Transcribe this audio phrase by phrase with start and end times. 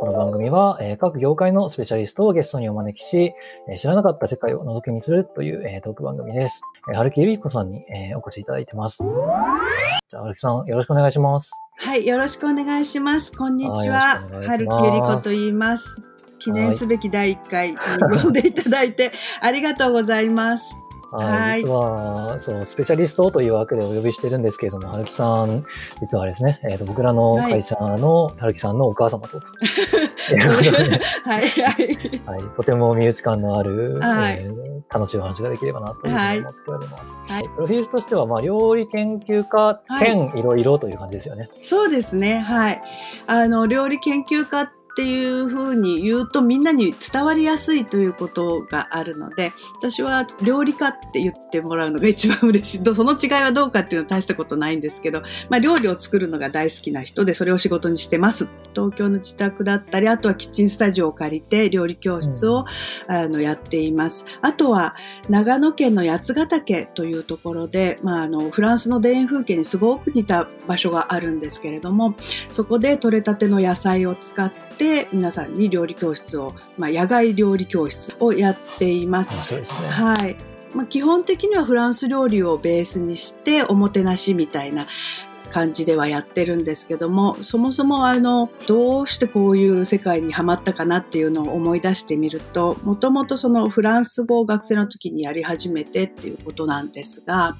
[0.00, 3.32] この番組は、えー各業界のスペシャリストをゲストにお招きし、
[3.68, 6.62] えー知らなかった世界を覗き見するという、えートーク番組です。
[6.88, 8.98] えー春木ゆり子さんに、えーお越しいただいてます。
[10.08, 11.50] じゃあ、春木さん、よろしくお願いします。
[11.78, 13.32] はい、よろしくお願いします。
[13.36, 16.00] こんにちは春木ゆり子と言います。
[16.38, 17.78] 記念すべき第1回に
[18.22, 19.10] 呼んでいただいて
[19.40, 20.64] ありがとうございます。
[21.10, 25.64] はい実は、そう、スペシャリストという枠でお呼びしてるんですけれども、春木さん、
[26.00, 29.38] 実はですね、えーと僕らの会社の春木さんのお母様と。
[31.24, 31.40] はい、はい。
[32.26, 37.20] はい、とても身内感のある、はいえー楽しいお話ができればなというふうに思っております。
[37.28, 41.48] はいプロフィールとしては、まあ、料理研究家はい兼いろいろという感じですよね。
[41.58, 42.38] そうですね。
[42.38, 42.80] はい。
[43.26, 52.82] あの、料理研究家っていうふうに言うとみんなに伝わりやすいということがあるので、私は料理家って言ってもらうのが一番嬉しい。
[52.84, 58.48] どその違いはどうかっていうのは大したことないんですけど、まあ料理を作るのが大好きな人でそれを仕事にしてます。
[58.74, 62.64] 東京の自宅だったり、あとはキッチンスタジオを借りて料理教室を、
[63.06, 64.26] あのやっています。
[64.42, 64.94] あとは
[65.28, 72.14] 長野県の八ヶ岳というところで、まあ、あのフランスの田園風景にすごく似た場所があるんですけれども
[72.48, 74.67] そこで採れたての野菜を使って
[75.12, 79.44] 皆さんに料理教室を、まあ、野外料理教室をやっていま面す。
[79.44, 79.88] 白いですね。
[79.88, 80.36] はい
[80.74, 84.86] まあ、基本的にはフランス料理をベースにしておもてなしみたいな
[85.50, 97.56] 感じではやってるんですけどもそもそもあのどうしてこういう世界にはまったかなっていうのを思い出してみるともともとそのフランス語を学生の時にやり始めてっていうことなんですが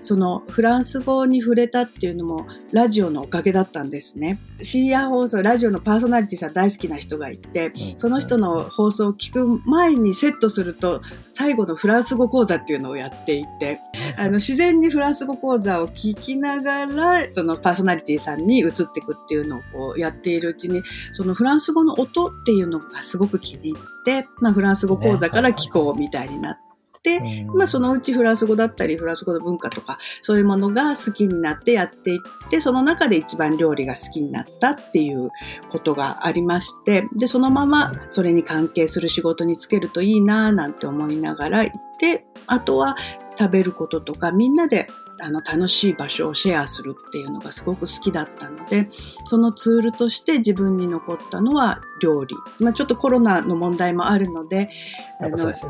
[0.00, 4.38] そのフランス語に触れたっていうのもラジオのおかげだったんですね。
[4.62, 7.98] 深夜放送ラジオのパーソナリティさん大好きな人がいてうん。
[7.98, 13.80] その人の放送を聞く前にセットすると最後のフランス語講座っていうのをやっていて
[14.16, 20.82] あの自然にフランス語講座を聞きながらそのパーソナリティさんに移っていくっていうのをこうやっているうちに
[21.12, 26.65] そのフランス語の音っていうのがすごく気に入って、まあ、フランス語講座から聞こうみたいになって。
[27.14, 27.56] うん。
[27.56, 35.30] まあ、そのうちフランス語だったり、フランス語の文化とか、そういうものが好きになってやっていって、その中で一番料理が好きになったっていう
[35.70, 42.96] ことがありまして、で、そのままそれに関係する仕事に就けるといいなぁなんて思いながら行って、あとは
[43.38, 44.88] 食べることとか、みんなで
[45.20, 48.88] あの楽しい場所をシェアするっていうのがすごく好きだったので、
[49.24, 52.36] そのツールとして自分に残ったのは料理。
[52.58, 54.68] まあちょっとコロナの問題もあるので、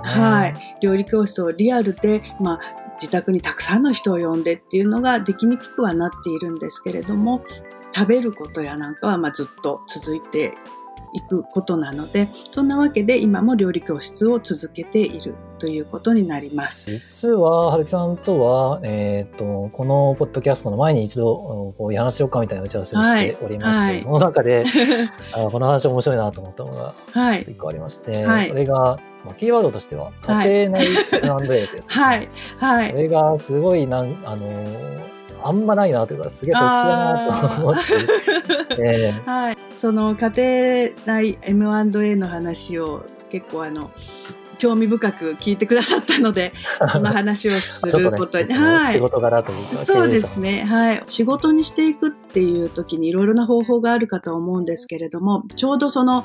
[0.03, 0.55] ねはい。
[0.83, 2.61] 料理教室をリアルで、まあ
[3.01, 7.45] 自宅にたくさんの人を呼んでっていうのができにくくはなっているんですけれども、
[7.95, 10.55] 食べることやなんかはまあずっと続いて
[11.17, 16.91] いくことなので、そんなわけで今も料理教室を続けているということになります。
[16.91, 24.67] 実は、春木さんとは、えっ、と、このポッドキャストの前に一度、こういう話しようかみたいな打ち合わせをしておりまして、はいはいその中で、
[25.33, 27.43] あこの話面白いなと思ったのが、はい。
[27.43, 32.29] 一個ありまして、はいそれが、まあ、キーワードとしては、家庭内 M&A ってやつですね、 はい。
[32.59, 32.97] はいこ。
[32.97, 35.16] れがすごいなん、あのー
[35.47, 37.83] あんまないなというか、すげえ特殊だなと思って、
[38.79, 43.91] えーはい、その家庭内 M&A の話を結構あの
[44.59, 46.53] 興味深く聞いてくださったので
[46.89, 48.93] その話をすることに、僕のはい。
[48.95, 50.65] 仕事柄というか、そうですね。
[50.65, 51.05] はい。
[51.09, 56.25] 仕事にしていくっていう時にいろいろな方法があるかと思うんですけれども、ちょうどその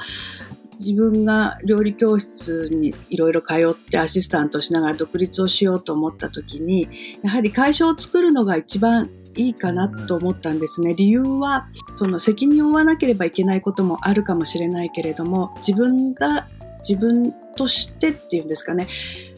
[0.82, 6.88] 自分が料理教室にいろいろ通ってアシスタントしながら独立をしようと思った時に、
[7.24, 10.94] やはり会社を作るのが一番いいかなと思ったんですね。
[10.94, 16.48] 理由は、その責任を負わなければいけないこともあるかもしれないけれども、自分が
[16.88, 18.88] 自分としてっていうんですかね、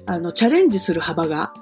[0.05, 1.53] あの、チャレンジする幅が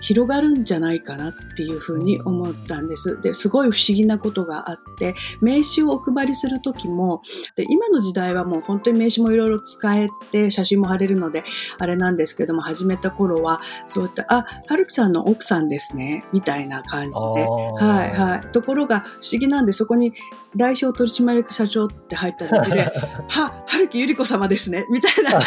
[0.00, 3.20] 広がるんじゃないかなっていうふうに思ったんです。
[3.20, 7.22] で、すごい不思議なことがあって、名刺をお配りするときも、
[7.56, 11.44] で、今の時代はもう本当に名刺もいろいろ使えて、写真も貼れるので、
[11.78, 17.18] あれなんですけども、始めた頃は、そういった、あ、はるきさんの奥さんですね、みたいな感じで。
[17.18, 18.52] はいはい。
[18.52, 20.12] ところが不思議なんで、そこに
[20.56, 22.82] 代表取締役社長って入っただけで、
[23.28, 25.38] は、春木ゆり子様ですね、みたいな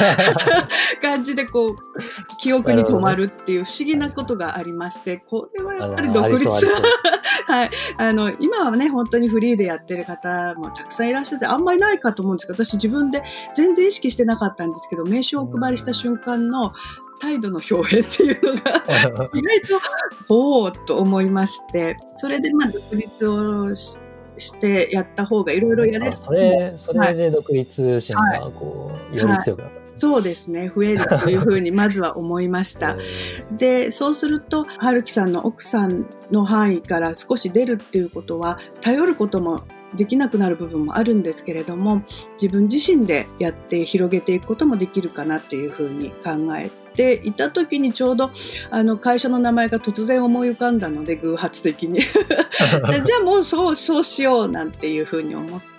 [1.01, 1.75] 感じでこう、
[2.39, 6.47] 記憶に止まるっていう不思議なことがありまして、これはやっぱり独立
[7.47, 7.69] はい。
[7.97, 13.23] あの、今はね、本当にフリーでやってる方もたくさんいらっしゃって、あんまりないかと思うんですけど、私自分で
[13.55, 16.73] 全然意識してなかったんですけど、名刺をお配りした瞬間の
[17.21, 19.79] 態度の表現っていうのが、 意外と、
[20.29, 23.97] おおと思いまして、それでまあ独立をし
[24.41, 26.13] してやった方がいろいろやれる。
[26.13, 29.99] あそれ、それで独立心が、こう、より強くなったんですね。
[29.99, 32.97] そうですね、増えるというふうにまずは思いました。
[33.51, 39.63] で、そうすると、春樹さんの奥さんの範囲から少し出るっていうことは、頼ることも
[39.95, 42.03] できなくなる部分もあるんですけれども
[42.41, 48.31] 自分自身でやって広げていくこともできるかなっていうふうに考えていた時にちょうど
[48.69, 52.01] あの会社の名前が突然思い浮かんだので偶発的に。
[53.05, 55.71] じゃあもうそうそうしようなんていうふうに思って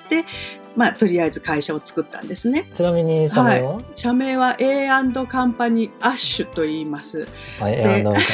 [0.75, 2.69] まあ、とりあえず会社を作ったんですね。
[2.73, 4.89] ちなみに社名は、はい、社名は？A&
[5.27, 7.29] カンパニーアッシュと言います。
[7.61, 8.27] はい、A& カンパニ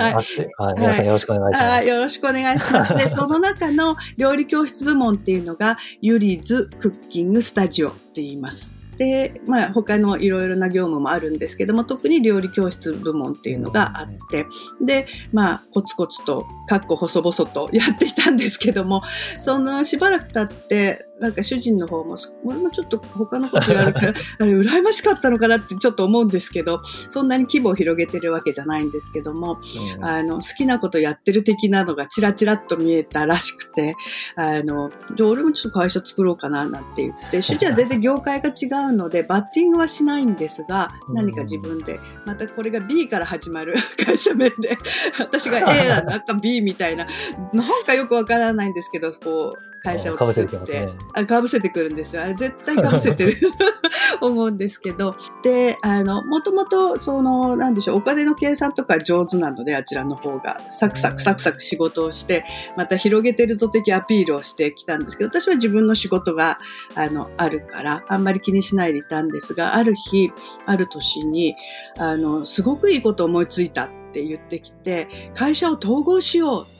[0.00, 0.48] ーアッシュ。
[0.58, 1.86] はい、皆さんよろしくお願いします。
[1.86, 2.94] よろしくお願いします。
[2.94, 8.74] で、 その中の料理教室部門っていうのが、ユリズクッキングスタジオって言います。
[8.98, 14.46] で、まあ、他のいろいろな業務もあるんですけども、特に料理教室部門っていうのがあって、
[14.80, 19.02] で、まあ、コツコツと、かっこ細々とやっていたんですけども、
[19.38, 29.58] そのしばらく経って、なんか主人の方も、俺もちょっと他のことやるから、 あれ、羨ましかったのかなってちょっと思うんですけど、そんなに規模を広げてるわけじゃないんですけども、
[29.96, 33.96] うん、あの、好きなことやってる的なのがチラチラっと見えたらしくて、
[34.36, 43.74] あの、じゃあ俺もちょっと会社作ろうかななんて言って、主人は全然業界が違うので、バッティングはしないんですが、何か自分で、またこれが B から始まる
[44.04, 44.76] 会社名で、
[45.18, 47.06] 私が A だ、なんか B みたいな、
[47.54, 52.22] なんかよくわからないんですけど、こう、会社を作って、あかぶせてくるんですよ。
[52.22, 53.38] あれ絶対かぶせてる
[54.20, 55.16] 思うんですけど。
[55.42, 62.44] で、あの、もともと、その、なんでしょう、お金の計算とか上手なので、あちらの方が、サクサクサクサク仕事をして、
[62.76, 66.58] また広げてるぞ的アピールをしてきたんですけど、私は自分の仕事が、
[66.94, 70.30] あの、あるから、あんまり気にしないでいたんですが、ある日、
[70.66, 71.54] ある年に、
[71.98, 76.76] あの、すごくいいこと思いついたって言ってきて、会社を統合しよう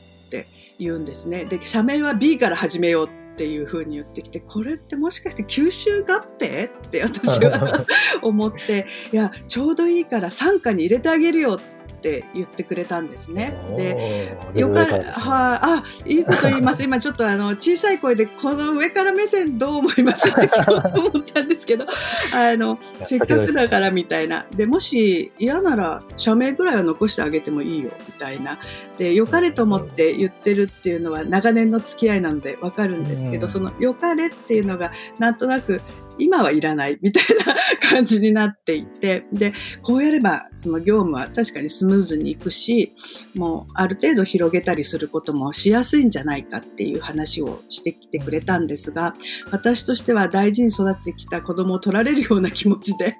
[0.78, 1.44] 言うんですね。
[1.44, 6.68] で、社名は B から始めようっていうふうに言ってきて、これってもしかして吸収合併？
[6.68, 7.84] って私は
[8.22, 11.75] 思って、いや、ちょうどいいから傘下に入れてあげるよって
[12.06, 13.56] って言ってくれたんですね。
[13.76, 16.84] で、よか、はい、あ、いいこと言います。
[16.84, 21.84] 今ちょっとあの、小さい声で、この上から目線どう思いますって聞こうと思ったんですけど、
[22.34, 24.46] あの、せっかくだからみたいな。
[24.54, 28.58] で、もし嫌なら、社名ぐらいは残してあげてもいいよ、みたいな。
[28.98, 35.80] で、良かれと思って言ってるっていうのは長年の付き合いなのでわかるんですけど、その良かれっていうのが、なんとなく
[36.18, 37.54] 今はいらないみたいな
[37.88, 39.52] 感じになっていて、で、
[39.82, 42.92] こうやればその業務は確かにスムーズにいくし、
[43.34, 49.14] もうある程度広げたりすることもしやすいんじゃないかっていう話をしてきてくれたんですが、
[49.50, 53.16] 私としては大事に育ててきた子供を取られるような気持ちで、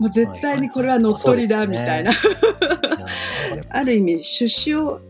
[0.00, 2.12] もう絶対にこれは乗っ取りだみたいな。
[3.70, 5.00] ある意味出資を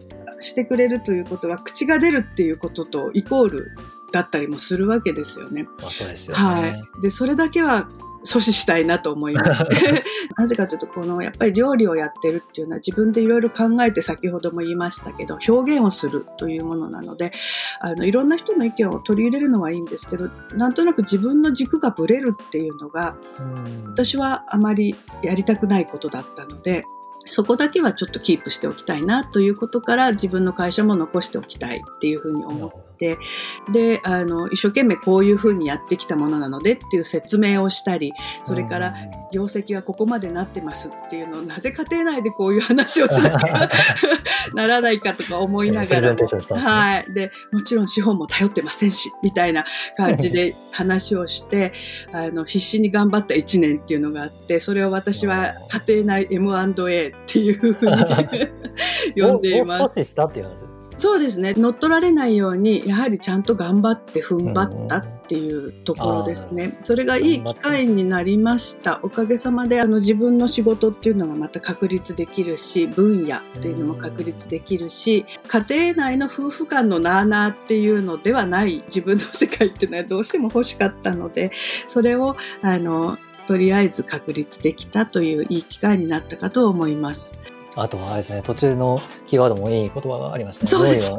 [0.40, 3.72] してくれるということは口が出るっていうこととイコール
[4.12, 5.64] だったりもするわけですよね。
[5.80, 6.42] まあ、そうですよね。
[6.42, 7.00] はい。
[7.00, 7.88] で、それだけは
[8.24, 10.04] 阻止したいなと思いまして。
[10.36, 17.32] なぜかというと、このやっぱり料理をやってるっていうのは自分でいろいろ考えて先ほども言いましたけど、表現をするというものなので、
[17.80, 23.16] あの、いろんな人の意見を取り入れるのはいいんですけど、なんとなく自分の軸がぶれるっていうのが、
[23.86, 26.84] 私はあまりやりたくないことだったので、
[27.24, 33.18] そこだけはちょっとキープしておきたいなということから自分の会社も残しておきたいっていうふうに思って
[33.72, 38.12] であの一生懸命こういうふうにやってきたものなのでっていう説明をしたり
[38.42, 38.94] それから
[39.32, 43.68] 業績はここまでなってますっていうのをなぜ家庭内でこういう話をしなきゃ
[44.54, 47.12] ならないかとか思いながら、はい。
[47.12, 49.64] で、もちろん資本も頼ってませんし、みたいな
[49.96, 51.72] 感じで 話をして、
[52.12, 55.54] あの、必死に頑張った1年っていうのがあって、それを私は
[55.86, 57.96] 家庭内 M&A っていうふうに
[59.22, 59.98] 呼んでいます。
[59.98, 60.81] 阻止したっていう話？
[60.96, 61.54] そうですね。
[61.54, 66.78] 乗っ取られないように、やはりちゃんと頑張って踏ん張ったっていうところですね。
[66.84, 69.00] それがいい機会になりました。
[69.02, 81.52] おかげさまで、あの、自分の仕事っていうのがまた確立できるし、分野っていうのも確立できるし、家庭内の夫婦間のなーなーっていうのではない自分の世界っていうのはどうしても欲しかったので、
[81.86, 87.34] それを、あの、とりあえず確立できたといういい機会になったかと思います。
[87.74, 90.70] あとはあれですね、途中のキーワードもいい言葉がありましたね。
[90.70, 91.12] そうです。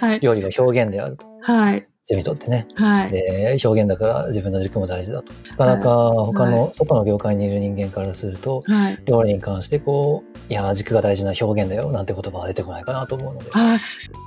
[0.00, 1.26] はい、料理は表現であると。
[1.40, 1.86] はい。
[2.08, 2.66] 自分にとってね。
[2.74, 3.10] はい。
[3.10, 5.32] で、表現だから自分の軸も大事だと。
[5.50, 13.50] なかなか他の外の業界にいる人間からすると、はい、料理に関してこう、いや、軸が大事な表現だよなんて言葉が出てこないかなと思うので。
[13.54, 13.76] あ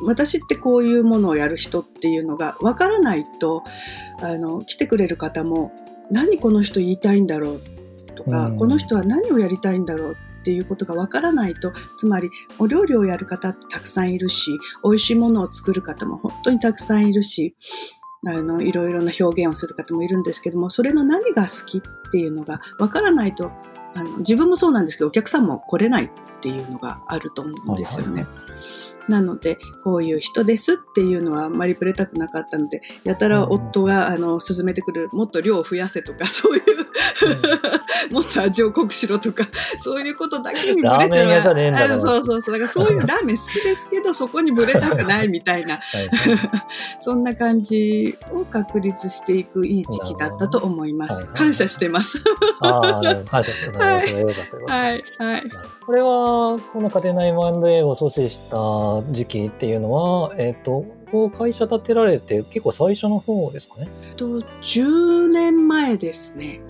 [0.05, 3.63] 私ってこういうものをやる人っていうのが分からないと、
[4.21, 5.73] あの、来てくれる方も、
[6.09, 7.61] 何この人言いたいんだろう
[8.15, 17.55] とか、この人は何をやりたいんだろうってていうことがわからないとつまりお料理をやる方ってたくさんいるし美味しいものを作る方も本当にたくさんいるし
[18.25, 23.51] あのいろいろな表現をする方もいるんですけどもそれの何が好きっていうのがわからないと
[23.95, 26.09] あの自分もそうなんですけどお客さんも来れないっ
[26.41, 28.25] ていうのがあると思うんですよね。
[29.07, 39.47] なので、こういう人ですっていうのはあんまり触れたくなかったので、やたら夫が、あの、勧めてくる、もっと量を増やせとか、 そういう、もっと味を濃くしろとか、
[39.79, 41.95] そういうことだけにブレてラーメン屋じゃねえんだから。
[41.95, 42.59] あそうそうそう。
[42.59, 46.09] だからそういうラーメン好きですけど、そこにブレたくないみたいな、はい
[46.99, 51.25] そんな感じを確立していくいい時期だったと思います。
[51.33, 52.17] 感謝してます。
[52.59, 54.13] はい、
[54.67, 55.43] はい、はい。
[55.85, 63.87] これは、この家庭内 M&A を阻止した時期っていうのは、えっ、と、こう会社建てられて結構最初の方ですかね。
[64.17, 66.61] と、10年前ですね。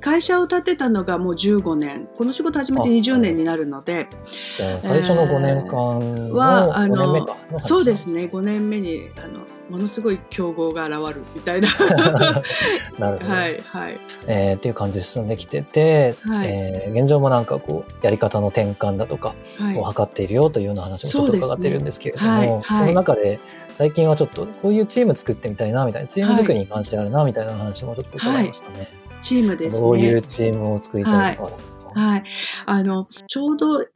[0.00, 2.08] 会社を建てたのがもう15年。
[2.16, 4.08] この仕事始めて20年になるので、
[4.56, 9.40] じゃあ最初の5年間のはあの5年目かの話そうですね、5年目に、あの、
[9.72, 11.68] ものすごい競合が現るみたいな。
[12.98, 13.32] なるほど。
[13.32, 13.98] はい、はい。
[14.26, 19.78] えーっていう感じで進んできてて、はいえー現状もなんかこう、やり方の転換だとかはい。
[19.78, 23.40] を図っているよというような話もちょっと伺っているんですけれども、そ,、ねはいはいの中で
[23.78, 28.88] 最近はちょっとこういうチーム作ってみたいなみたいな、チーム作りに関してあるなみたいな話もちょっと伺いましたね。
[29.22, 29.82] チームですね。
[29.82, 32.22] どういうチームを作りたいとかあるんですか、はい。
[32.66, 33.86] あの、ちょうど、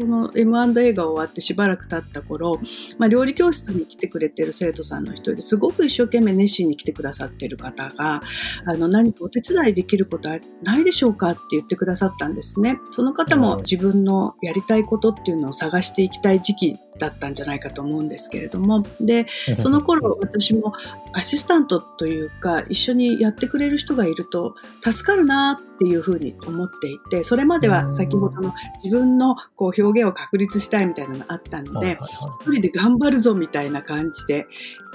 [0.00, 2.58] この M&A が終わってしばらく経った頃、
[2.96, 8.22] まあ、料理教室に来てくれてる生徒さんの一人ですごく一生懸命熱心に来てくださってる方が、
[8.64, 12.78] あの、何かお手伝いできることはないでしょうかって言ってくださったんですね。
[12.92, 19.26] その方もうん自分のやりたいことっていうのを探していきたい時期だったんじゃないかと思うんですけれども、で、
[19.58, 20.72] その頃私も
[21.12, 28.54] アシスタントというか一緒にやってくれる人がいると助かるなっていうふうに思っていてそれまでは先ほどの
[28.84, 31.98] 自分のこう表現を確立したいみたいなのがあったので
[32.42, 34.46] 一人で頑張るぞみたいな感じで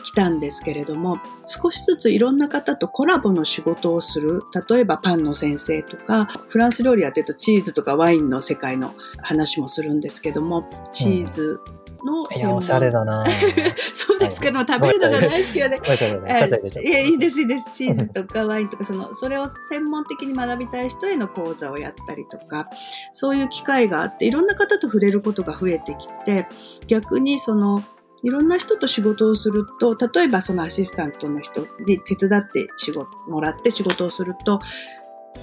[0.05, 4.43] 来たんですけれども少しずついろんな方とコラボの仕事をする。
[4.69, 11.59] 例えばパンの先生とかフランス料理やってるとチーズとかワインの世界の話もするんですけどもチーズ
[12.05, 12.37] のい。
[12.37, 13.25] いや、おしゃれだな。
[13.93, 15.69] そうですけども食べるのが大好きで。
[15.69, 16.13] ごめんなさい。
[16.13, 16.49] ごめんなさい。
[16.49, 17.71] ちょっと入れちゃったいや、いいです、いいです。
[17.73, 22.67] チーズとかワインとか、その、それを専門的に学びたい人への講座をやったりとか、
[23.11, 26.47] そういう機会があって、いろんな方と触れることが増えてきて、
[26.87, 27.83] 逆にその、
[28.25, 34.59] いろんな人と仕事をすると、例えばそのアシスタントの人に手伝って仕事、もらって仕事をすると、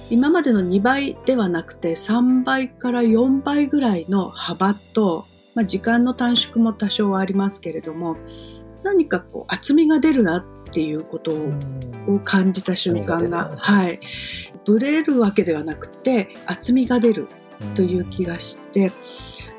[0.09, 5.25] 今までの2倍ではなくて3倍から4倍ぐらいの幅と、
[5.55, 8.17] まあ、時間の短縮も多少はありますけれども、
[8.83, 11.53] 何かこう厚みが出るなっていうことを
[12.07, 13.99] を感じた瞬間が、はい。
[14.65, 17.27] ブレるわけではなくて、厚みが出る
[17.75, 18.91] という気がして、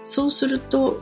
[0.02, 1.00] そうすると、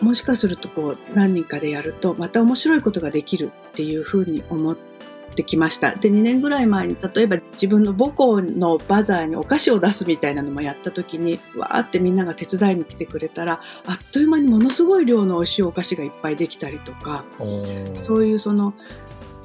[0.00, 4.76] もしかするとこう何人かでやるとまた面白いことができるっていうふうに思っ
[5.34, 5.92] てきました。
[5.94, 17.24] で、2年ぐらい前に例えば自分の母校のバザーにお菓子を出すみたいなのもやった時に、わーってみんなが手伝いに来てくれたら、あっという間にものすごい量の美味しいお菓子がいっぱいできたりとか、
[18.02, 18.74] そういうその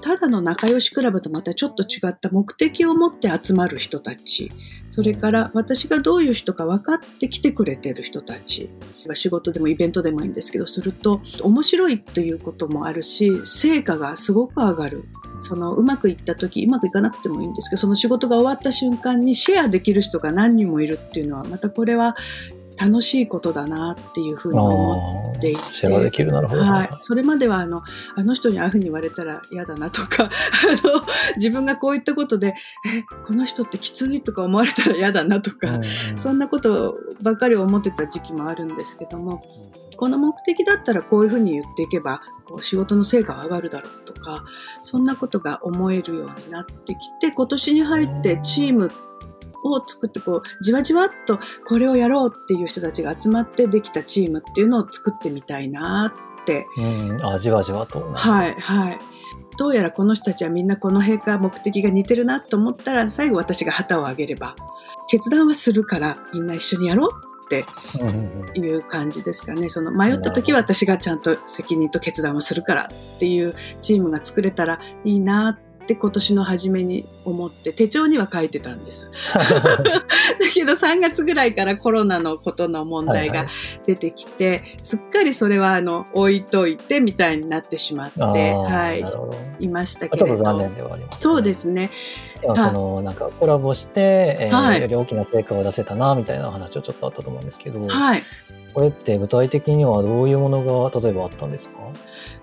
[0.04, 4.52] ただの仲良しクラブとまたちょっと違った目的を持って集まる人たち。
[4.90, 8.70] それから私がどういう人か分かってきてくれてる人たち。
[9.14, 15.06] 仕事でもイベントでもいいんですけどすると面白いということもあるし成果がすごく上がる。
[15.40, 22.18] そのうまくいった時うまくいかなくてもいいんですけどその仕事が終わった瞬間にシェアできる人が何人もいるっていうのはまたこれは
[22.77, 25.60] 楽しいことだなっていうふうに思っていて。
[25.62, 26.32] シェアできる。
[26.32, 27.82] なるほど、はい、それまではあの
[28.15, 30.27] あの人にああいうふうに言われたら嫌だなとか あ
[30.88, 31.01] の
[31.38, 36.18] 自分がこういったことでえこの人ってきついとか思われたら嫌だなとか、うんうん。
[36.18, 39.44] そんなことばかり思ってた時期もあるんですけども
[39.98, 44.44] この目的だったらこういうふうに言っていけばこう仕事の成果が上がるだろうとか
[44.82, 48.92] そんなことが思えるようになってきて今年に入ってチーム
[49.63, 56.67] を作ってこうじわじわっとこれをやろうっていう人たちが集まってできたチームっていうのを作ってみたいなって。
[56.77, 58.12] うん、あじわじわと。
[58.13, 59.00] はいはい。
[59.58, 64.55] どうやらこの人たちはみんなこの辺か目的が似てるなと思ったら最後私が旗を上げれば
[65.08, 67.12] 決断はするからみんな一緒にやろう
[67.46, 67.65] って
[68.60, 69.70] いう感じですかね。
[69.70, 79.12] その迷った時は私がちゃんと責任と決断をするからっていうチームが作れたらいいなって今年の初めに思って手帳には書いてたんです。
[79.34, 79.94] だ
[80.54, 83.54] けど3月ぐらいからコロナのことの問題がはいはい
[83.86, 89.04] 出てきて、すっかりそれはあの置いといてみたいになってしまって、はい。
[89.60, 90.30] いましたけちょっ。
[90.30, 91.92] と残念ではあります、そうですね。
[92.42, 98.24] その、なんかコラボして、えーはいより大きな成果を出せたなみたいな話はちょっとあったと思うんですけど、はい。
[98.74, 101.75] これって具体的にはどういうものが例えばあったんですか？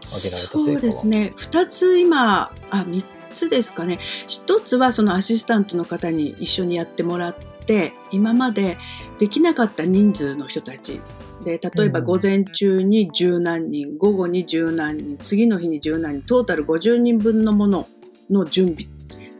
[0.06, 1.32] 挙げられた成果はそうですね。
[1.36, 3.98] 二つ今、あ、三つですかね。
[4.28, 8.78] 一つはそのアシスタントの方に一緒にやってもらって、今まで
[9.18, 11.00] できなかった人数の人たち
[11.44, 17.86] で、例えば午前中に十何人、午後に十何人、次の日に十何人、トータル50人分のもの
[18.30, 18.86] の準備、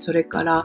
[0.01, 0.65] それから、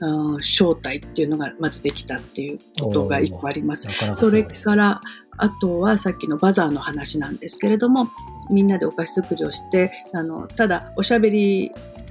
[0.00, 3.88] うん、招待っていうのがまずできたっていうことが一個あります。
[3.88, 5.00] なかなかそれすごいですから、
[5.36, 8.08] あとはさっきのバザーの話なんですけれども、
[8.50, 11.70] みんなでお菓子作りをして、あの、ただおしゃべり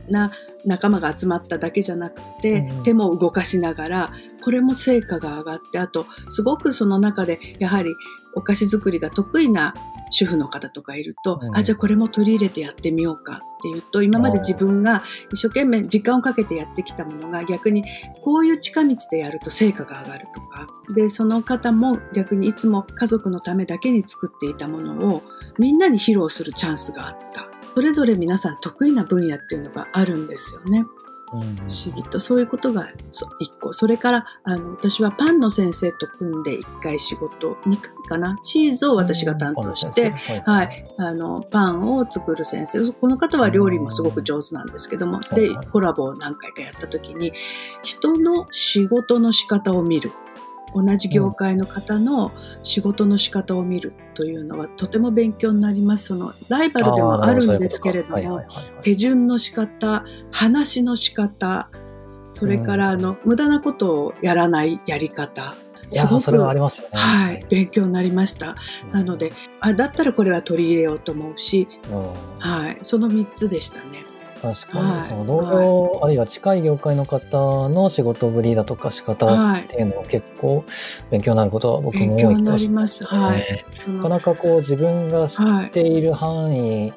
[0.09, 0.31] な
[0.65, 4.11] 仲間が集まっただけじゃなくて、うん手も動かしながら、
[4.43, 7.93] これも成果が上がって、あと、すごくその中で、やはり
[8.33, 9.73] お菓子作りが得意な
[10.11, 11.57] 主婦の方とかいると、うん。
[11.57, 17.83] あ、じゃあこれも取り入れてやってみようかっていうと、今まで自分が一生懸命時間をかけてやってきたものが逆に
[18.21, 25.23] こういう近道でやると成果が上がるとか、で、その方も逆にいつも家族のためだけに作っていたものを
[25.57, 27.48] みんなに披露するチャンスがあった。
[27.75, 30.85] それぞれ皆さん得意な分野っていうのがあるんですよね。
[31.31, 33.71] 不思議とそういうことがそ一個。
[33.71, 38.39] それからあの私はパンの先生と組んで一回仕事2回かな。
[38.43, 40.11] チーズを私が担当して、
[40.45, 42.91] ははい、あのパンを作る先生。
[42.91, 45.19] この方は料理もすごく上手なんですけども。
[45.19, 47.31] でコラボを何回かやった時に
[47.83, 50.11] 人の仕事の仕方を見る
[50.73, 52.31] 同じ業界の方の
[52.63, 56.07] 仕事の仕方を見るというのはとても勉強になります。
[56.07, 58.43] そのライバルでもあるんですけれども
[58.81, 61.69] 手順の仕方話の仕方
[62.29, 65.55] それからあの、無駄なことをやらないやり方。
[66.69, 66.97] すよね。
[66.97, 68.55] はい、勉強になりました。
[68.91, 74.05] なので、あだったらこれは取り入れようと思うし、うん、はい、その3つでしたね。
[74.41, 75.00] 確かはい。
[75.00, 80.65] に、その同僚、あるいは近い業界の方の仕事ぶりだとか仕方はいっ、ていうのを結構
[81.12, 82.98] 勉強になることは僕も多い勉強にな気がしまります。
[82.98, 83.05] す。
[83.05, 83.65] はい。
[83.84, 86.93] そのなかなかこう自分が知っている範囲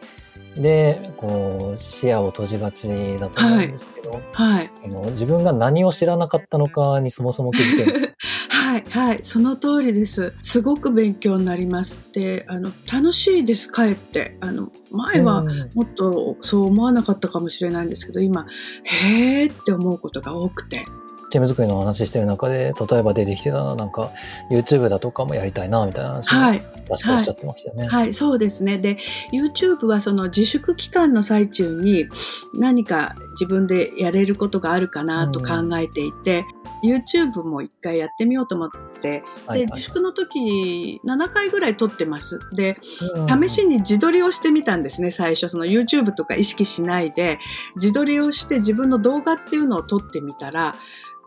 [0.56, 4.70] でこう視野を閉じがちだと思うんですけど、はい。
[4.84, 8.14] あの自分が何を知らなかったのかにそもそも気づける。
[8.50, 10.32] はい、はい、その通りです。
[10.40, 12.00] すごく勉強になります。
[12.12, 14.36] で、あの、楽しいです、かえって。
[14.40, 18.46] あの、前はうんもっとそう思わなかったかもしれないんですけど、今、
[18.84, 20.84] へーって思うことが多くて。
[21.32, 24.10] チーム作りの話してる中で例えば出てきてたなんか
[24.50, 26.62] YouTube だとかもやりたいなみたいな話もはい。
[26.88, 27.86] 確かおっしゃってましたよね。
[27.86, 28.76] はい、そうですね。
[28.76, 28.98] で、
[29.32, 32.08] YouTube はその自粛期間の最中に
[32.54, 36.44] 何か自分でやれることがあるかなと考えていて、
[36.82, 42.40] YouTube も一回やってみようと思って、で、はいはい自粛の時7回ぐらい撮ってます。
[42.54, 45.48] で、うん試しに自撮りをしてみたんですね、最初。
[45.48, 47.38] その YouTube とか意識しないで、
[47.76, 50.74] 自撮りをして自分の動画っていうのを撮ってみたら、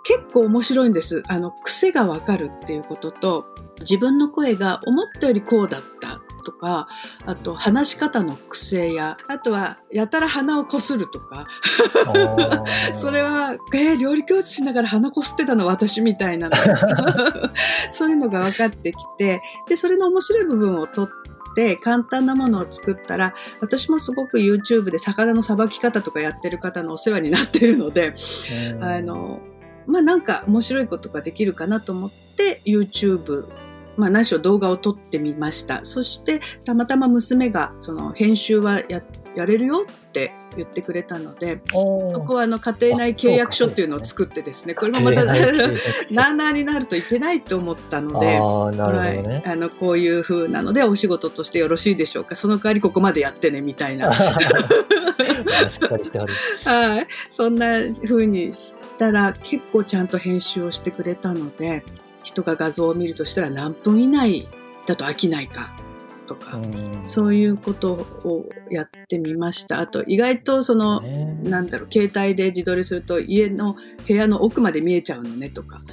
[0.04, 1.24] 結構面白いんです。
[1.28, 3.46] あの、癖がわかるっていうことと、
[3.82, 6.88] 自分の声が思ったよりこうだったとか、
[7.26, 11.48] あと話し方の癖や、あとはやたら鼻をこするとか、
[12.96, 16.56] それは、えー料理教室しながら鼻こすってたの私みたいなの。
[17.92, 28.14] そういうのが分かってきて、で、それの面白い部分を取って、簡単なものを作ったら、私もすごく YouTube で魚のさばき方とかやってる方のお世話になってるので、
[28.74, 29.40] うんあの、
[29.88, 33.48] まあ、なんか面白いことができるかなと思って YouTube、
[33.98, 35.84] まあ、何しろ動画を撮ってみました。
[35.84, 39.02] そして、たまたま娘が、その、編集はや、
[39.36, 45.34] やれるよって言ってくれたので、そこはあの、家庭内契約書っていうのを作ってですね、これもまた、な
[46.28, 49.44] あなあになるといけないと思ったので、ああ、なるほどはい、ね。
[49.46, 54.12] あのこういう風なのでお仕事としてよろしいでしょうかその代わりここまでやってねみたいな
[55.70, 56.34] しっかりしてある。
[56.64, 61.84] はい、そんな風にしたら結構ちゃんと編集をしてくれたので
[62.26, 64.48] 人が画像を見るとしたら何分以内
[64.88, 65.70] だと飽きないか。
[66.26, 73.76] とか、うんそういうことをやってみましたあと意外とその、ねなんだろう携帯で自撮りすると家の
[74.08, 75.80] 部屋の奥まで見えちゃうのねとか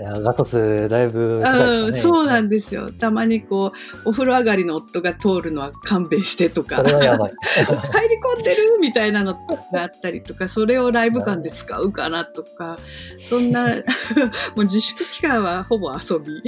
[0.00, 1.50] いやガトスだいぶね。
[1.50, 2.90] うん、そうなんですよ。
[2.90, 3.72] たまにこ
[4.04, 7.32] う、お風呂上がりの夫が通るのは勘弁してとか、それはやばい。
[7.62, 9.34] 入り込んでるみたいなの
[9.72, 12.78] があったりとか、それをライブ感で使うかなとか、
[13.18, 13.66] そんな、
[14.56, 16.42] もう自粛期間はほぼ遊び。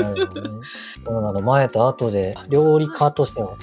[0.00, 0.48] なるほどね
[1.44, 3.56] 前と後で料理家としての、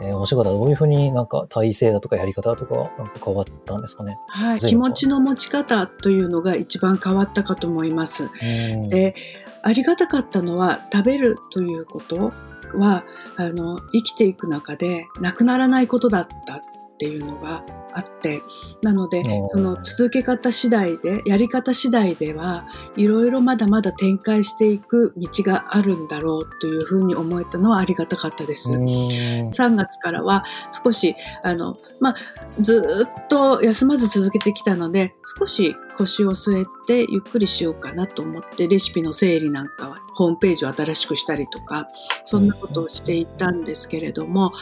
[0.00, 4.18] えーお仕事はどういうふうになんか体制だとかやり方とかなんか変わったんですかね。
[4.26, 8.24] はい、気持ちの持ち方というのが一番変わったかと思います。
[8.42, 9.14] うんで、
[9.62, 12.32] ありがたかったのは食べるということ
[12.74, 13.04] は、
[13.36, 16.60] あの、生きていく中でなくならないことだったっ
[16.94, 18.40] っていうのがあって、
[18.82, 28.72] なのでその続け方次第で、やり方次第では、いろいろまだまだ展開していく道があるんだろうというふうに思えたのはありがたかったです。
[28.72, 30.44] うーん3月からは
[30.84, 32.16] 少し、あの、まあ、
[32.60, 41.88] ずーっと休まず続けてきたので、少し腰を据えてゆっくりしようかなと思って、レシピの整理なんかはホームページを新しくしたりとか、
[42.24, 44.52] そんなことをしていたんですけれども、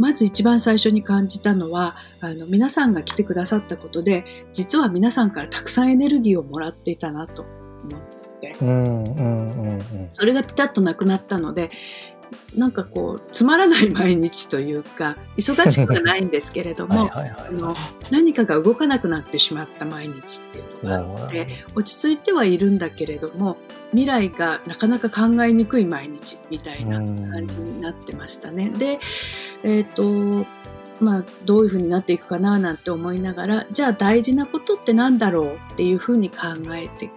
[0.00, 8.00] まず一番最初に感じたのは、あの、皆さんが来てくださったことで、実は皆さんからたくさんエネルギーをもらっていたなと思っ
[8.40, 10.10] て、うんうんうんうん。
[10.14, 11.70] それがピタッとなくなったので、
[12.56, 17.10] なんかこう、つまらない毎日というか、忙しくはないんですけれども、
[18.10, 23.56] 何かが動かなくなってしまった毎日っていうのがあって、落ち着いてはいるんだけれども、
[23.90, 28.70] 未来がなかなか考えにくい毎日みたいな感じになってましたね。
[28.70, 28.98] で、
[29.62, 30.46] えっ、と、
[31.00, 37.10] まあ、どういうふうになっていくかななんて思いながら、じゃあ大事なことってなんだろうっていうふうに考えて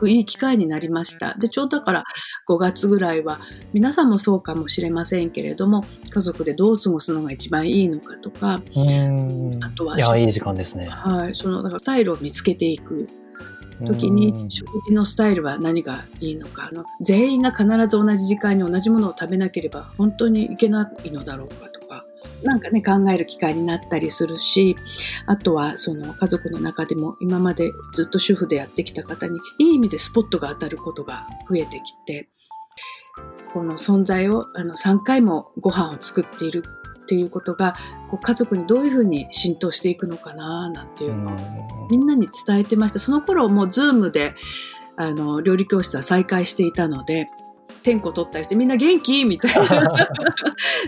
[0.00, 0.10] うん。
[0.10, 1.34] いい機会になりました。
[1.38, 2.04] で、ちょうどだから
[2.48, 3.40] 5月ぐらいは、
[3.72, 10.86] 皆さんもそうかもしれませんけれども、家族でどう過ごすのが一番いいのかとか、あとはいやいい時間ですね。
[10.86, 13.08] はい、その、だからスタイルを見つけていく
[13.84, 21.71] 時に、食事のスタイルは何がいいのか、あの、全員が必ず同じ時間に同じものを食べなければ本当にいけないのだろうか、
[22.44, 24.76] なんかね、考える機会になったりするし、
[25.26, 32.28] あとはその家族の中でも今までずっと主婦でやってきた方に、いい意味でスポットが当たることが増えてきて、
[33.52, 36.64] この存在をあの3回もご飯を作っている
[37.02, 37.74] っていうことが、
[38.10, 42.98] こう家族にどういうふうに浸透していくのかな、なんていうのをみんなに伝えてました。
[42.98, 44.34] その頃もうズームで、
[44.96, 47.26] あの、料理教室は再開していたので、
[47.82, 49.24] 点呼取ったりして、みんな元気？
[49.24, 50.08] みたいな。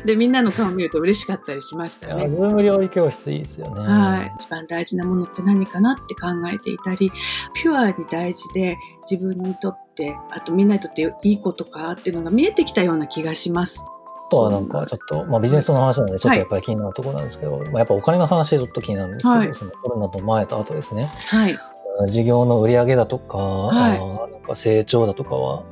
[0.04, 2.28] で、みんなの顔を見ると嬉しかったりしましたね。
[2.28, 4.32] ズーム料理教室いいですよねはい。
[4.38, 7.10] 一番大事なものって何かなって考えていたり、
[7.54, 8.78] ピュアに大事で
[9.10, 13.84] 自分にとって、あとみんなにとっていいことかっていうのが見えてきたような気がします。
[14.26, 21.58] あとはなんかちょっと、まあ、ビジネスの話なのでちょっとやっぱり気になるところなんですけど、まあ、やっぱお金の話ちょっと気になるんですけど、はいそのコロナの前と後ですねはい。
[22.08, 25.62] 事業の売り上げだとか,、はいなんか成長だとかは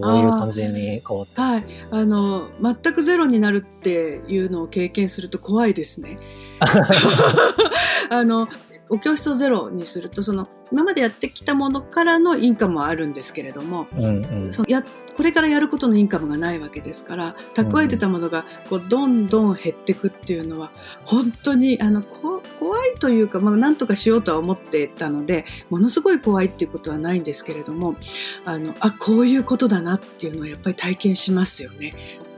[0.00, 6.18] どういう感じに変わってますあの、全くゼロになるっていうのを経験すると怖いですね。
[8.10, 8.48] あの、
[8.90, 14.82] お教室をゼロにすると、その、今までやってきたものからのインカムはあるんですけれども、うんうんそのや
[15.18, 20.70] これからやることのインカムがないわけですから蓄えてたものがこうどんどん減っていくっていうのは
[21.04, 27.96] 本当にあのこ怖いというか、まあ、なんとかしようとは思ってたのでものすごい怖いっていうことはないんですけれども
[28.44, 31.94] あのあこういうことだなっていうのはやっぱり体験しますよね。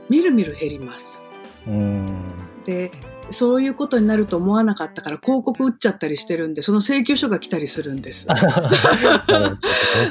[0.09, 1.21] みるみる減ります。
[1.67, 2.23] うん
[2.65, 2.89] で
[3.29, 8.27] そういうことになると思わなかったから広告打っちゃったりしてるんでその請求書が来たりするんです。
[8.27, 8.33] い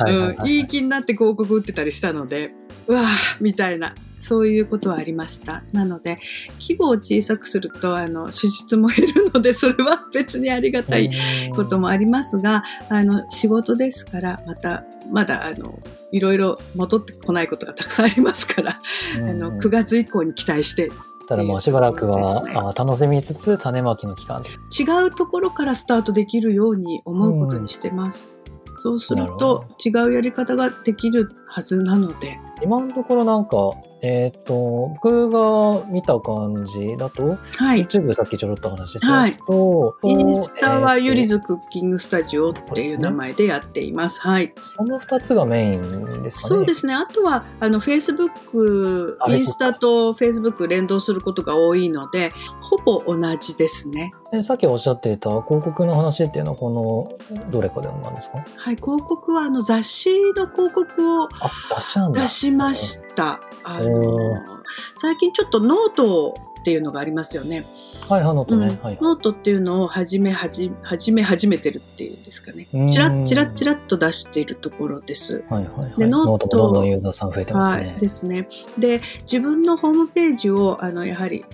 [0.01, 2.53] はい気になって広告打ってたりしたので、
[2.87, 3.05] うわー
[3.41, 5.63] みたいな、そういうことはありました。
[5.73, 6.19] なので、
[6.61, 11.11] 規模を小さくすると、あの、支出も減るので、それは別にありがたい
[11.55, 15.81] こともありますが、あの、仕事ですから、また、まだ、あの、
[16.13, 18.81] いろいろ戻ってこないことがたくさんありますから、
[19.19, 20.91] うんあの、9月以降に期待して、
[21.31, 22.53] ただまあしばらくは、ね。
[22.57, 24.51] あ楽しみつつ種まきの期間と。
[24.51, 28.37] 違うところからスタートできるように思うことにしてます。
[28.79, 33.57] そうすると、違うやり方ができるはずなので、今のところなんか
[34.03, 37.85] えっ、と僕が見た感じだと、はい。
[37.87, 44.21] YouTube さっきちょろっと話したやつと、インスタはゆりずずクッキングスタジオっていう名前でやっています。
[44.21, 44.53] はい。
[44.63, 46.95] その2つがメインですかねそうですね。
[46.95, 54.13] あとは、あの、Facebook、あインスタと Facebook 連動することが多いので、ほぼ同じですね。
[54.31, 58.39] でさっきおっしゃっていた広告の話っていうのはこのどれかでなんですか？
[58.39, 58.77] はい。
[58.77, 61.29] 広告は、あの、雑誌の広告を
[62.15, 63.41] 出しました。
[63.65, 64.39] あのー、
[64.97, 67.65] 最近ちょっとノートっていうのがありますよね。
[68.09, 72.67] はいハノとね、うんはいノートっていうのを始め始め始め始めてるっていうんですかね。
[72.67, 75.45] チラッチラッチラッと出しているところです。
[75.49, 78.49] はいはいはいでノートどんどんユーザーさん増えてますね、はい、ですね。
[78.79, 81.45] で、自分のホームページを、あの、やはり、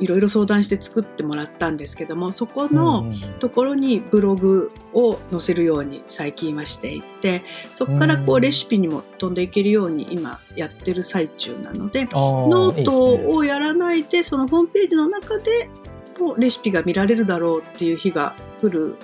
[0.00, 15.70] いろいろ相談して作ってもらったんですけども、そこの、ところにブログを載せるように最近はしていて、そこからこううんレシピにも飛んでいけるように今やってる最中なので、ノートをやらないで、そのホームページの中で
[16.18, 18.96] もレシピが見られるだろうっていう日が来る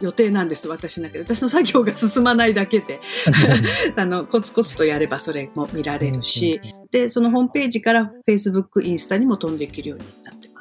[0.00, 1.20] 予定なんです、私の中で。
[1.20, 3.00] 私の作業が進まないだけで。
[3.96, 10.04] あの、コツコツとやればそれも見られるし、で、そのホームページから Facebook、インスタにも飛んでいけるように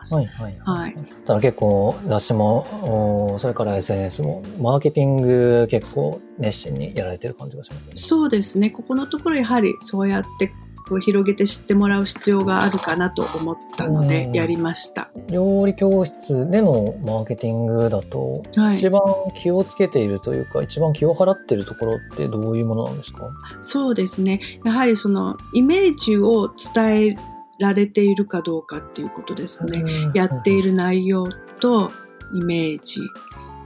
[0.05, 0.15] ます。
[0.15, 0.95] はいはいはい。
[1.25, 7.91] ただ結構雑誌も、おそれから SNS も、マーケティング結構熱心にやられてる感じがしますね。
[7.95, 8.69] そうですね。
[8.69, 10.51] ここのところやはりそうやって
[10.87, 15.09] こう広げて知ってもらう必要があるかなと思ったのでうんやりました。
[15.31, 18.91] 料理教室でのマーケティングだと、はい一。
[18.91, 19.01] 番
[19.33, 23.31] 気をつけているというか、一番気を払っているところってどういうものなんですか？
[23.63, 24.39] そうですね。
[24.63, 27.17] やはりそのイメージを伝え
[27.59, 29.83] られているかどうかっていうことですね。
[30.13, 30.65] やっている。
[30.65, 31.91] る内容と
[32.33, 33.01] イメージ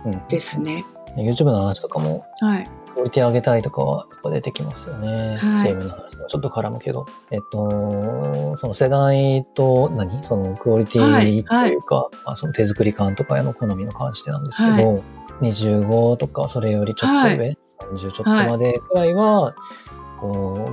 [0.05, 0.85] うんですね。
[1.17, 2.69] YouTube の話とかも、はい。
[2.93, 5.37] クオリティ上げたいとかはやっぱ出てきますよね。
[5.37, 7.05] はい CM の話とかちょっと絡むけど。
[7.31, 10.23] えっと、その世代と何？
[10.23, 15.01] そのクオリティというか、まあ、その手作り感とかへの好みの関してなんですけど、は
[15.41, 19.55] 25とかそれよりちょっと上、はい30ちょっとまでくらいは、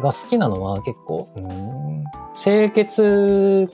[0.01, 2.05] が好きなのは結構、うん
[2.39, 3.71] 清潔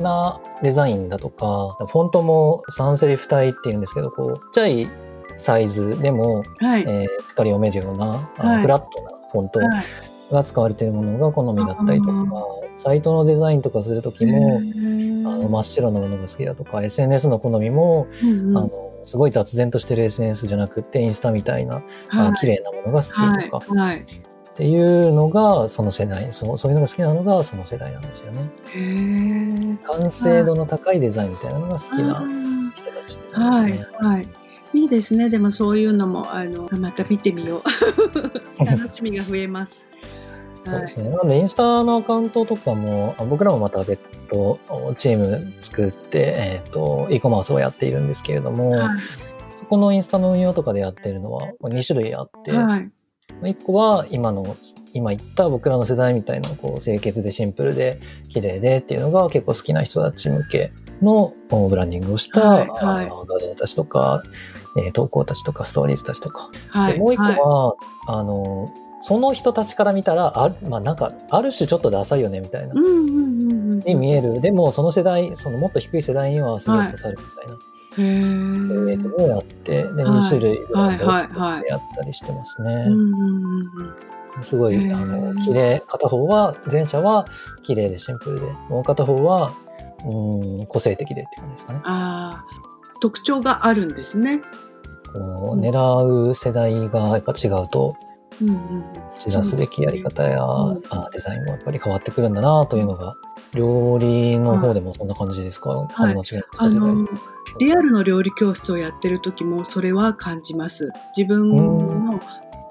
[0.00, 4.88] なデザインだとか、フォントもサンセリフ体っていうんですけど、こう、ちっちゃい
[5.36, 6.82] サイズでも、はい。
[6.82, 8.62] えーしっかり読めるような、あのはい。
[8.62, 9.84] フラットなフォントはい。
[10.32, 24.06] が使われているものが好みだったりとか、サイトのデザインとかするときも、あの真っ白なものが好きだとか、SNS の好みも、うんうんあのすごい雑然としてる SNS じゃなくて、インスタみたいな、あ綺麗なものが好きとか、はい。
[24.56, 24.66] はい。
[24.66, 28.50] っていうのがその世代そう、そういうのが好きなのがその世代なんですよね。
[28.72, 33.98] へー完成度の高いデザインみたいなのが好きなうん人たちって感はいじですね。。
[34.00, 34.28] はい。
[34.74, 35.30] いいですね。
[35.30, 37.62] でもそういうのも、あの、また見てみよ
[38.58, 38.58] う。
[38.64, 39.88] 楽しみが増えます。
[40.66, 41.10] そうですね。
[41.10, 44.58] なんで、インスタのアカウントとかも、あ僕らもまた別途
[44.96, 48.88] チーム作って、えっ、と、e コマースをやっているんですけれども、はい。
[49.56, 52.90] そこのインスタの運用とかでやってるのは2種類あって、はい。
[53.42, 54.56] 1個は今の、
[54.92, 64.22] 今言った僕らの世代みたいな、こう、清潔でシンプルで綺麗でっていうのが結構好きな人たち向けのおブランディングをした、はいはい画像たちとか、
[64.76, 66.92] えー投稿たちとか、ストーリーズたちとか、はい。
[66.94, 67.76] でもう一個はいは、
[68.08, 68.68] あの、
[69.00, 73.80] その人たちから見たら、あまあなんか、ある種ちょっとダサいよね、みたいなう、んうんうんうん。
[73.80, 74.40] に見える。
[74.40, 77.56] でも、その世代、そのもっと低い世代にはすごい刺さるみたいな、へ
[77.98, 82.86] えーーとをやって、で、はい2種類ブランドを作はいはいはいってやったりしてますね。
[84.42, 87.26] すごい、へーあの、綺麗、片方は、前者は
[87.62, 89.52] 綺麗でシンプルで、もう片方は、
[90.04, 91.80] うん、個性的でって感じですかね。
[91.84, 94.42] ああ、特徴があるんですね。
[95.12, 97.94] こう狙う世代がやっぱ違うと、
[98.42, 98.80] うんうんうん。
[99.16, 103.16] 打ち出すべきやり方や、うんあデザインもやっぱり変わってくるんだなというのが、
[103.54, 107.08] 料理の方でもそんな感じですか、反応違いあの
[107.58, 110.90] リアルの料理教室をやってる時もそれは感じます。
[111.16, 112.20] 自分の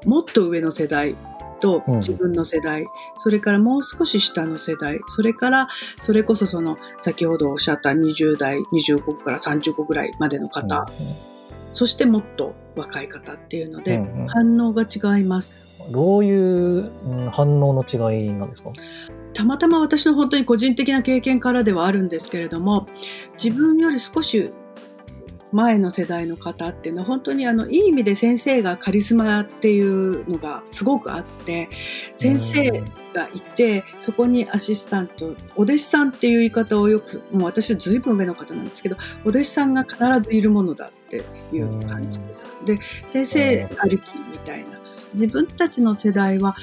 [0.05, 1.15] もっと上の世代
[1.61, 1.95] とうん。
[1.99, 2.85] 自分の世代、
[3.17, 4.99] それからもう少し下の世代。
[5.07, 10.85] それからそれこそその先ほどおっしゃった20代25から35ぐらいまでの方、
[11.73, 14.27] そしてもっと若い方っていうので、うんうん。
[14.27, 15.91] 反応が違います。
[15.91, 18.71] どういううん反応の違いなんですか？
[19.33, 22.87] たまたま私の本当に個人的な経験からではあるんですけれども
[23.41, 24.51] 自分より少し
[25.51, 31.69] 前の世代の方っていうのは本当にあのいい意味で先生がカリスマっていうのがすごくあって
[32.15, 32.69] 先生
[33.13, 42.43] がいてそこにアシスタントお弟子さんっていう言い方をよくもう私はずいぶん上の方なんですけどお弟子さんが必ずいるものだっていう感じです。
[42.65, 44.79] で先生ありきみたいな
[45.13, 46.55] 自分たちの世代は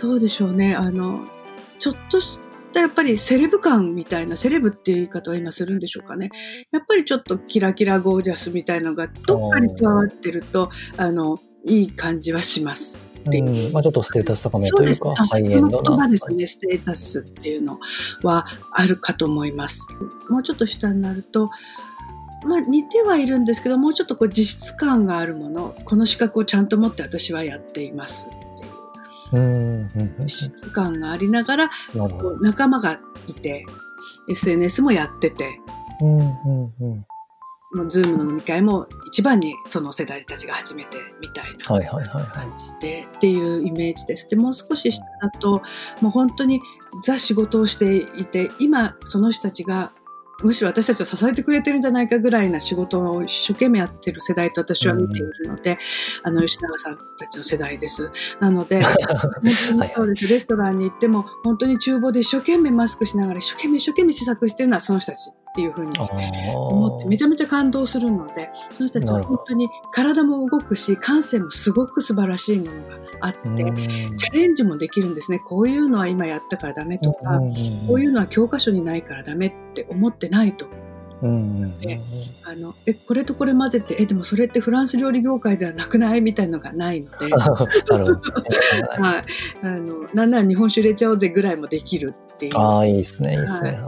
[0.00, 1.26] どうでしょうねあの
[1.78, 2.38] ちょっとし
[2.72, 6.30] たやっぱりセレブ感みたいなセレブっていう言い方は今するんでしょうかね
[6.72, 13.14] やっぱりちょっとキラキラゴージャスみたいなのがどっかに加わってるとあのいい感じはします。
[13.26, 15.14] っていううんまあ、ちょっとステータス高めというか。
[15.14, 16.08] ハイエンドな。
[16.08, 17.80] ですね、ステータスっていうの
[18.22, 19.88] はあるかと思います。
[20.28, 21.50] もうちょっと下になると、
[22.44, 29.40] まあ似てはいるんですけど、もうちょっとこう実質感があるもの、この資格をちゃんと持って私はやっていますっていう。
[29.40, 31.70] うんうんうん質感がありながら。
[31.92, 33.66] こう仲間がいて、
[34.28, 35.60] SNS もやってて、
[36.00, 37.06] うんうんうん
[37.74, 41.66] もうズームの飲み会も一番にその世代たちが始めてみたいな。
[41.66, 42.30] はいはいはいはい。
[42.30, 44.28] 感じでっていうイメージです。
[44.30, 45.60] でもう少し下だと
[46.00, 46.60] もう本当に
[47.02, 49.92] ザ仕事をしていて今その人たちが
[50.42, 55.78] むしろ私たちを支えてくれてるんじゃないかぐらいな仕事を一生懸命やってる世代と私は見ているので、
[56.22, 58.10] あの吉永さんたちの世代です。
[58.40, 58.82] なので
[59.94, 73.38] そうですレストランに行っても本当に厨房で一生懸命マスクしながら一生懸命一生懸命試作してるのはその人たちっていうふうに思ってめちちゃめちゃ感動するのでその人たちは本当に体も動くし感性もすごく素晴らしいものがあって、
[74.16, 75.38] チャレンジもできるんですね。
[75.38, 77.40] こういうのは今やったからダメとか、
[77.86, 80.66] こういうのは教科書にないからダメって思ってないと
[81.22, 81.78] うんうんうん。
[81.80, 82.00] ね
[82.46, 86.20] あのえこれとこれ混ぜてえでもそれってフランス料理業界ではなくない？
[86.20, 87.32] みたいのがないので。
[89.00, 89.24] はい、
[89.62, 92.58] あのなんなら日本酒入れちゃおうぜぐらいもできるっていう。
[92.58, 93.78] ああ、いいですね、いいですね。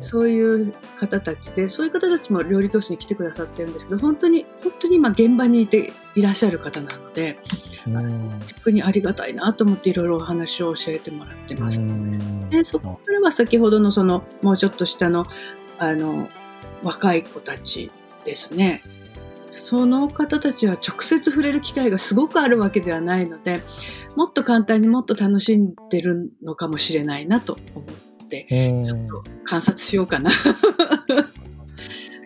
[0.00, 7.38] そういう方たちでそういう方たちも料理教室に来てくださってるんですけど本当に本当に今現場にいていらっしゃる方なので
[7.86, 8.30] うん。
[8.48, 11.80] 逆にありがたいなと思っていろいろお話を教えてもらってます。
[11.80, 12.48] うん。
[12.50, 15.26] でそこからは先ほどのそのもうちょっと下の
[15.78, 16.28] あの
[16.84, 17.90] 若い子たち
[18.24, 18.82] ですね
[19.46, 23.62] その方たちは直接触れる機会がすごくあるわけではないので
[24.16, 30.30] もっと簡単にもっと楽しんでるのかもしれないなと思ってうんちょっと観察しようかな。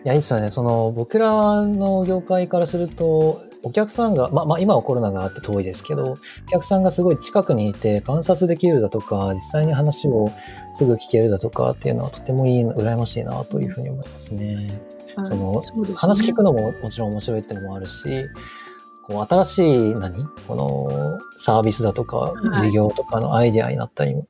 [0.05, 0.49] いや、いいですよね。
[0.49, 6.17] その、僕らの業界からすると、お客さんが、まあ、まあ、今はコロナがあって遠いですけど、お
[6.49, 10.31] 客さんがすごい近くにいて観察できるだとか、実際に話を
[10.73, 14.81] すぐ聞けるだとかっていうのはとてもいい、羨ましいなというふうに思いますね。
[15.23, 15.93] そのね。
[15.95, 18.27] 話聞くのももちろん面白いっていうのもあるし、
[19.03, 20.25] こう新しい何？
[20.47, 22.69] このサービスだとかはい。
[22.69, 24.27] 事業とかのアイデアになったりも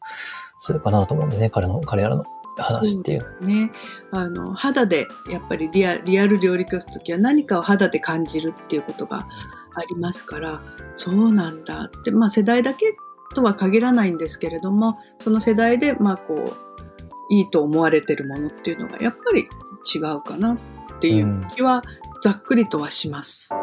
[0.59, 2.25] するかなと思うんでね、彼の、彼らの
[2.61, 3.33] 話っていうのは。
[3.41, 3.71] ね、
[4.11, 9.27] あの肌でやっぱりリアリアル料理教室の時は何かを肌で感じるっていうことが
[9.75, 10.61] ありますから
[10.95, 12.95] そうなんだって、まあ、世代だけ
[13.35, 19.47] とは限らないんですけれどもその世代でまあこういいと思われてるものっていうのがやっぱり
[19.93, 20.57] 違うかなっ
[20.99, 21.83] ていう気は
[22.21, 23.53] ざっくりとはします。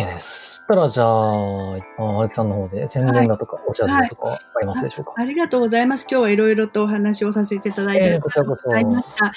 [0.00, 0.56] OK です。
[0.56, 6.06] そしたら、じゃあ、あアレキさんの方で宣伝だとか、お知らせだとかありますでしょうか、ありがとうございます。
[6.10, 9.32] 今日はいろいろとお話をさせていただいて、ええこちらこそありがとうございました。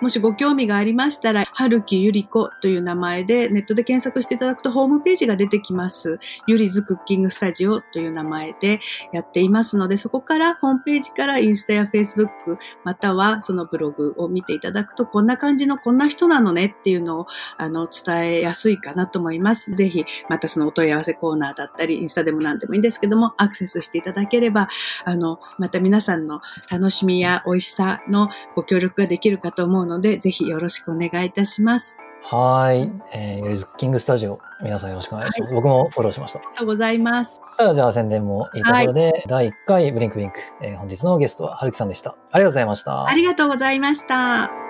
[0.00, 6.18] もしご興味がありましたら、春木ゆり子という名前でネットで検索していただくとホームページが出てきます。
[6.46, 8.80] ゆりずクッキングスタジオという名前で
[9.12, 19.72] やっていますので、そこからホームページからインスタやフェイスブック、またはそのブログを見ていただくと、こんな感じのこんな人なのねっていうのをあの伝えやすいかなと思います。
[19.72, 24.67] ぜひ、またそのお問い合わせコーナーだったり、インスタでも何でもいいんですけども、アクセスしていただければ、
[25.04, 31.96] あの、また皆さんの楽しみや美味しさのご協力ができるかと思うので、ぜひよろしくお願いいたします。
[32.22, 32.92] はーい。
[33.12, 35.54] えー、ユリズクキングスタジオ、皆さんよろしくお願いします。
[35.54, 36.40] 僕もフォローしました。
[36.40, 37.40] ありがとうございます。
[37.56, 42.16] たら、じゃあ宣伝もいいところで、第1回ブリンクブリンク、えー本日のゲストは、はるきさんでした。
[42.32, 43.06] ありがとうございました。
[43.06, 44.67] ありがとうございました。